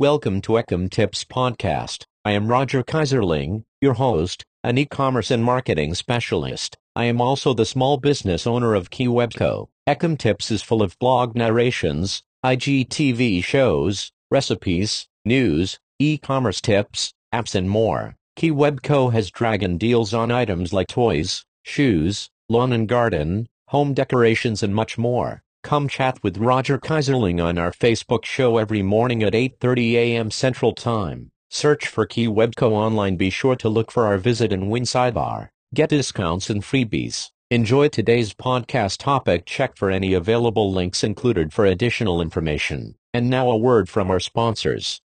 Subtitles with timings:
[0.00, 2.02] Welcome to Ecom Tips Podcast.
[2.24, 6.76] I am Roger Kaiserling, your host, an e-commerce and marketing specialist.
[6.96, 9.68] I am also the small business owner of KeyWebCo.
[9.86, 17.70] Ecom Tips is full of blog narrations, IGTV shows, recipes, news, e-commerce tips, apps and
[17.70, 18.16] more.
[18.36, 24.74] KeyWebCo has dragon deals on items like toys, shoes, lawn and garden, home decorations and
[24.74, 25.43] much more.
[25.64, 30.30] Come chat with Roger Kaiserling on our Facebook show every morning at 8:30 a.m.
[30.30, 31.30] Central Time.
[31.48, 33.16] Search for KeyWebCo online.
[33.16, 35.48] Be sure to look for our visit and win sidebar.
[35.72, 37.30] Get discounts and freebies.
[37.50, 39.46] Enjoy today's podcast topic.
[39.46, 42.96] Check for any available links included for additional information.
[43.14, 45.00] And now a word from our sponsors.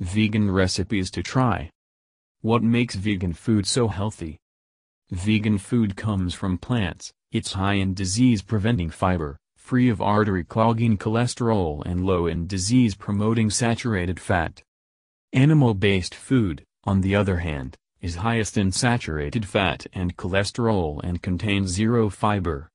[0.00, 1.70] Vegan recipes to try.
[2.42, 4.38] What makes vegan food so healthy?
[5.10, 12.06] Vegan food comes from plants, it's high in disease-preventing fiber, free of artery-clogging cholesterol and
[12.06, 14.62] low in disease-promoting saturated fat.
[15.34, 21.68] Animal-based food, on the other hand, is highest in saturated fat and cholesterol and contains
[21.68, 22.70] zero fiber.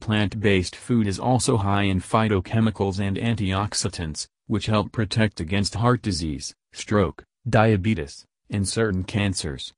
[0.00, 6.52] Plant-based food is also high in phytochemicals and antioxidants, which help protect against heart disease,
[6.72, 9.72] stroke, diabetes, and certain cancers.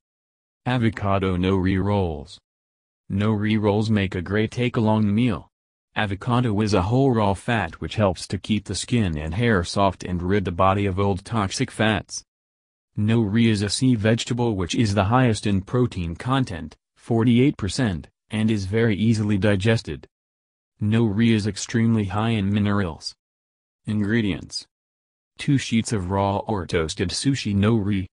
[0.66, 2.38] Avocado nori rolls.
[3.10, 5.48] Nori rolls make a great take-along meal.
[5.96, 10.04] Avocado is a whole raw fat which helps to keep the skin and hair soft
[10.04, 12.22] and rid the body of old toxic fats.
[12.96, 18.66] Nori is a sea vegetable which is the highest in protein content, 48%, and is
[18.66, 20.06] very easily digested.
[20.80, 23.14] Nori is extremely high in minerals.
[23.86, 24.66] Ingredients
[25.38, 28.06] 2 sheets of raw or toasted sushi nori,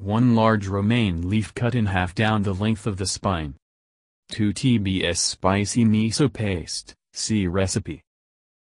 [0.00, 3.54] 1 large romaine leaf cut in half down the length of the spine.
[4.30, 8.02] 2 TBS spicy miso paste, see recipe.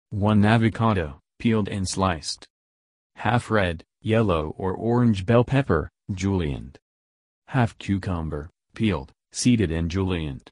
[0.09, 2.45] 1 avocado, peeled and sliced.
[3.15, 6.75] Half red, yellow or orange bell pepper, julienned.
[7.47, 10.49] Half cucumber, peeled, seeded and julienned.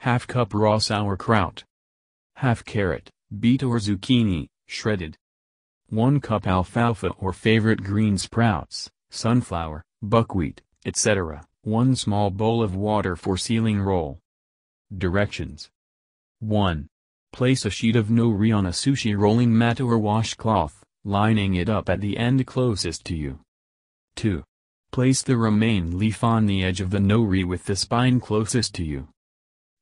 [0.00, 1.62] Half cup raw sauerkraut.
[2.34, 5.16] Half carrot, beet or zucchini, shredded.
[5.90, 13.16] 1 cup alfalfa or favorite green sprouts, sunflower, buckwheat, etc., 1 small bowl of water
[13.16, 14.18] for sealing roll.
[14.96, 15.68] Directions
[16.40, 16.86] 1.
[17.32, 21.88] Place a sheet of nori on a sushi rolling mat or washcloth, lining it up
[21.88, 23.40] at the end closest to you.
[24.16, 24.44] 2.
[24.92, 28.84] Place the romaine leaf on the edge of the nori with the spine closest to
[28.84, 29.08] you.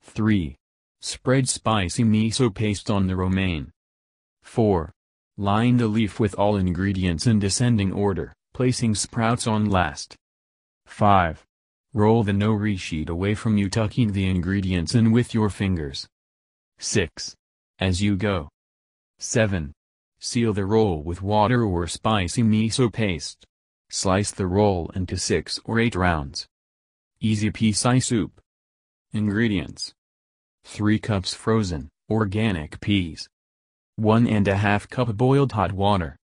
[0.03, 0.57] 3.
[1.03, 3.71] Spread spicy miso paste on the romaine.
[4.43, 4.91] 4.
[5.37, 10.17] Line the leaf with all ingredients in descending order placing sprouts on last.
[10.87, 11.45] 5.
[11.93, 16.09] Roll the nori sheet away from you tucking the ingredients in with your fingers.
[16.79, 17.35] 6.
[17.79, 18.49] As you go.
[19.19, 19.75] 7.
[20.21, 23.45] Seal the roll with water or spicy miso paste.
[23.91, 26.47] Slice the roll into 6 or 8 rounds.
[27.21, 28.41] Easy peasy soup.
[29.13, 29.93] Ingredients.
[30.65, 33.29] 3 cups frozen, organic peas.
[33.97, 36.17] 1 and a half cup boiled hot water.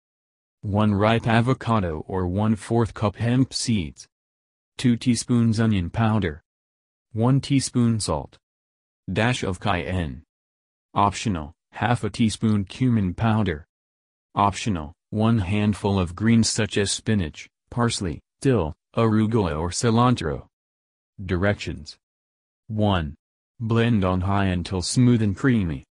[0.63, 4.07] 1 ripe avocado or 1 4th cup hemp seeds.
[4.79, 6.41] 2 teaspoons onion powder.
[7.15, 8.39] 1 teaspoon salt.
[9.13, 10.23] Dash of cayenne.
[10.95, 13.67] Optional, half a teaspoon cumin powder.
[14.37, 20.47] Optional, 1 handful of greens such as spinach, parsley, dill, arugula or cilantro.
[21.27, 21.97] Directions
[22.69, 23.17] 1.
[23.59, 25.83] Blend on high until smooth and creamy.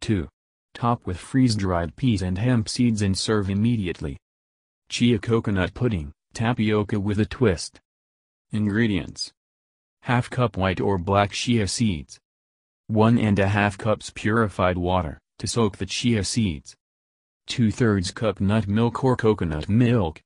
[0.00, 0.28] 2.
[0.76, 4.18] Top with freeze-dried peas and hemp seeds and serve immediately.
[4.90, 7.80] Chia coconut pudding, tapioca with a twist.
[8.52, 9.32] Ingredients.
[10.02, 12.20] Half cup white or black chia seeds.
[12.88, 16.76] One and a half cups purified water, to soak the chia seeds.
[17.46, 20.20] 2 thirds cup nut milk or coconut milk.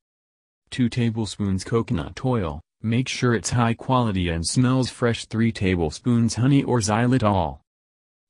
[0.71, 6.61] 2 tablespoons coconut oil, make sure it's high quality and smells fresh 3 tablespoons honey
[6.61, 7.59] or xylitol.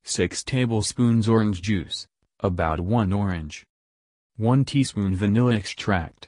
[0.04, 2.08] 6 tablespoons orange juice
[2.42, 3.66] about 1 orange.
[4.38, 6.28] 1 teaspoon vanilla extract.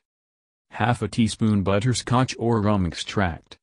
[0.71, 3.57] Half a teaspoon butterscotch or rum extract.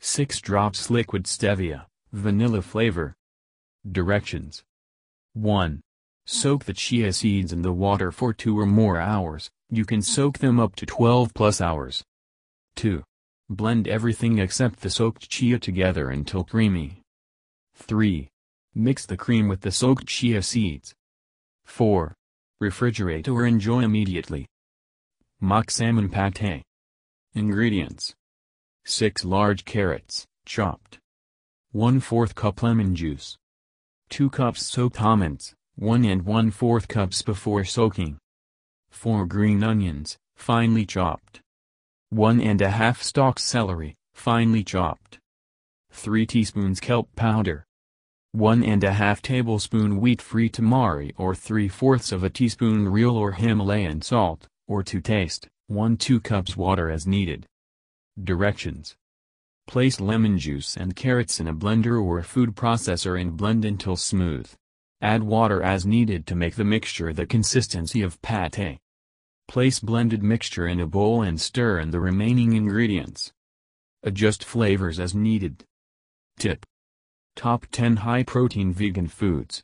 [0.00, 3.14] 6 drops liquid stevia, vanilla flavor.
[3.90, 4.62] Directions
[5.34, 5.80] 1.
[6.26, 10.38] Soak the chia seeds in the water for 2 or more hours, you can soak
[10.38, 12.04] them up to 12 plus hours.
[12.76, 13.02] 2.
[13.50, 17.02] Blend everything except the soaked chia together until creamy.
[17.74, 18.28] 3.
[18.74, 20.94] Mix the cream with the soaked chia seeds.
[21.66, 22.14] 4.
[22.62, 24.46] Refrigerate or enjoy immediately.
[25.40, 26.62] Mock salmon pate.
[27.34, 28.14] Ingredients
[28.86, 30.98] 6 large carrots, chopped.
[31.72, 33.36] 1 4th cup lemon juice.
[34.10, 38.18] 2 cups soaked almonds, 1 and 1 4th cups before soaking.
[38.90, 41.40] 4 green onions, finely chopped.
[42.10, 45.18] 1 and a half stalks celery, finely chopped.
[45.90, 47.64] 3 teaspoons kelp powder.
[48.34, 53.30] 1 and a half tablespoon wheat-free tamari or 3 fourths of a teaspoon real or
[53.30, 57.46] Himalayan salt, or to taste, 1 2 cups water as needed.
[58.20, 58.96] Directions
[59.68, 63.94] Place lemon juice and carrots in a blender or a food processor and blend until
[63.94, 64.50] smooth.
[65.00, 68.78] Add water as needed to make the mixture the consistency of pate.
[69.46, 73.32] Place blended mixture in a bowl and stir in the remaining ingredients.
[74.02, 75.64] Adjust flavors as needed.
[76.36, 76.66] Tip.
[77.36, 79.62] Top 10 high-protein vegan foods.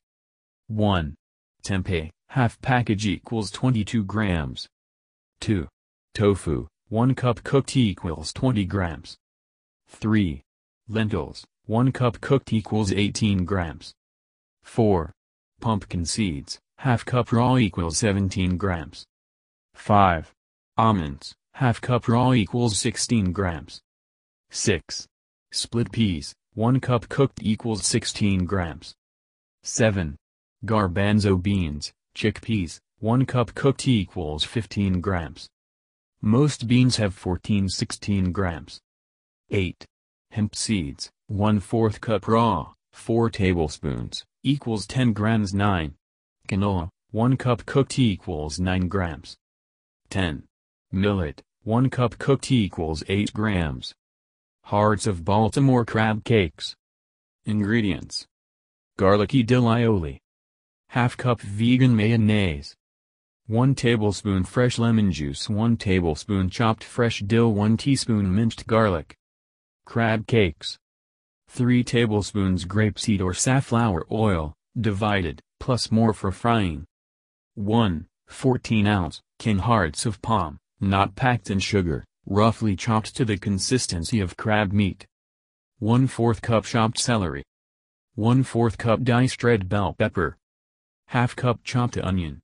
[0.66, 1.14] 1.
[1.62, 4.68] Tempeh, half package equals 22 grams.
[5.40, 5.68] 2.
[6.14, 9.16] Tofu, 1 cup cooked equals 20 grams.
[9.88, 10.42] 3.
[10.88, 13.92] Lentils, 1 cup cooked equals 18 grams.
[14.64, 15.12] 4.
[15.60, 19.04] Pumpkin seeds, half cup raw equals 17 grams.
[19.74, 20.32] 5.
[20.76, 23.80] Almonds, half cup raw equals 16 grams.
[24.50, 25.06] 6.
[25.52, 28.94] Split peas, 1 cup cooked equals 16 grams.
[29.62, 30.14] 7.
[30.66, 35.48] Garbanzo beans, chickpeas, 1 cup cooked equals 15 grams.
[36.20, 38.78] Most beans have 14-16 grams.
[39.50, 39.86] 8.
[40.32, 45.94] Hemp seeds, 1 4th cup raw, 4 tablespoons, equals 10 grams 9.
[46.46, 49.38] Canola, 1 cup cooked equals 9 grams.
[50.10, 50.42] 10.
[50.92, 53.94] Millet, 1 cup cooked equals 8 grams.
[54.70, 56.76] Hearts of Baltimore crab cakes.
[57.44, 58.28] Ingredients.
[58.96, 60.20] Garlicky dill aioli.
[60.90, 62.76] Half cup vegan mayonnaise.
[63.48, 69.16] 1 tablespoon fresh lemon juice 1 tablespoon chopped fresh dill 1 teaspoon minced garlic.
[69.86, 70.78] Crab cakes.
[71.48, 76.84] 3 tablespoons grapeseed or safflower oil, divided, plus more for frying.
[77.56, 78.06] 1.
[78.28, 84.20] 14 ounce, can hearts of palm, not packed in sugar, roughly chopped to the consistency
[84.20, 85.06] of crab meat.
[85.78, 87.44] 1 4th cup chopped celery.
[88.14, 90.36] 1 4th cup diced red bell pepper.
[91.06, 92.40] Half cup chopped onion.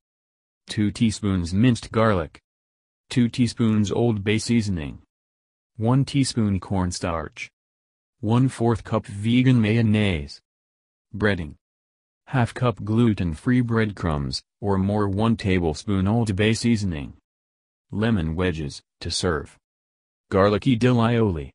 [0.68, 2.40] 2 teaspoons minced garlic.
[3.10, 5.02] 2 teaspoons Old Bay seasoning.
[5.76, 7.50] 1 teaspoon cornstarch.
[8.20, 10.40] 1 4th cup vegan mayonnaise.
[11.14, 11.54] Breading
[12.30, 17.12] half cup gluten-free breadcrumbs, or more 1 tablespoon Old Bay seasoning.
[17.92, 19.56] Lemon wedges, to serve.
[20.28, 21.52] Garlicky dill aioli.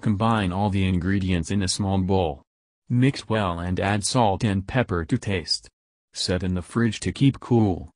[0.00, 2.42] Combine all the ingredients in a small bowl.
[2.88, 5.68] Mix well and add salt and pepper to taste.
[6.14, 7.90] Set in the fridge to keep cool.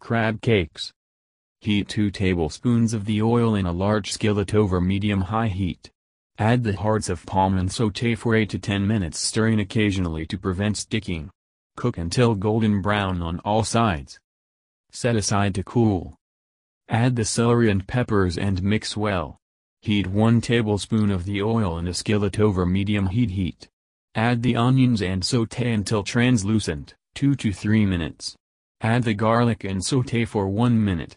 [0.00, 0.92] Crab cakes.
[1.60, 5.88] Heat 2 tablespoons of the oil in a large skillet over medium-high heat.
[6.36, 10.36] Add the hearts of palm and saute for 8 to 10 minutes stirring occasionally to
[10.36, 11.30] prevent sticking.
[11.76, 14.18] Cook until golden brown on all sides.
[14.90, 16.17] Set aside to cool.
[16.88, 19.38] Add the celery and peppers and mix well.
[19.82, 23.68] Heat 1 tablespoon of the oil in a skillet over medium heat heat.
[24.14, 28.36] Add the onions and saute until translucent, 2 to 3 minutes.
[28.80, 31.14] Add the garlic and saute for 1 minute.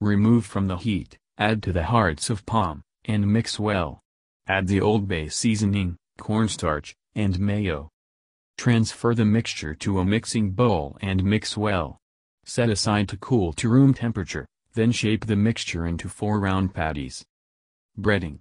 [0.00, 4.00] Remove from the heat, add to the hearts of palm, and mix well.
[4.46, 7.88] Add the Old Bay seasoning, cornstarch, and mayo.
[8.56, 11.98] Transfer the mixture to a mixing bowl and mix well.
[12.44, 17.24] Set aside to cool to room temperature, then shape the mixture into four round patties.
[17.98, 18.38] Breading.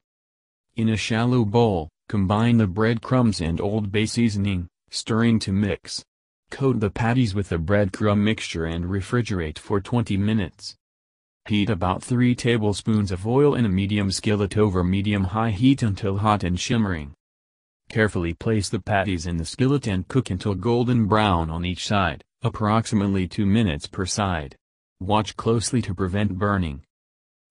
[0.76, 6.04] In a shallow bowl, combine the breadcrumbs and Old Bay seasoning, stirring to mix.
[6.50, 10.76] Coat the patties with the breadcrumb mixture and refrigerate for 20 minutes.
[11.48, 16.44] Heat about 3 tablespoons of oil in a medium skillet over medium-high heat until hot
[16.44, 17.14] and shimmering.
[17.90, 22.24] Carefully place the patties in the skillet and cook until golden brown on each side,
[22.42, 24.56] approximately 2 minutes per side.
[25.02, 26.84] Watch closely to prevent burning.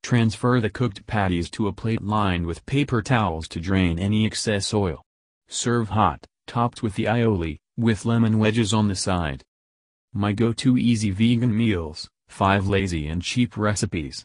[0.04, 4.73] Transfer the cooked patties to a plate lined with paper towels to drain any excess
[4.73, 5.02] oil.
[5.49, 9.42] Serve hot, topped with the aioli, with lemon wedges on the side.
[10.14, 12.09] My go-to easy vegan meals.
[12.28, 14.25] 5 lazy and cheap recipes.